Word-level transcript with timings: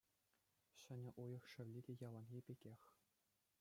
Ҫӗнӗ 0.79 1.09
уйӑх 1.25 1.43
шевли 1.53 1.81
те 1.91 1.99
яланхи 2.07 2.39
пекех. 2.53 2.81